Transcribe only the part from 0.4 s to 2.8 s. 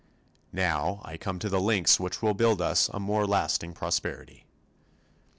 Now I come to the links which will build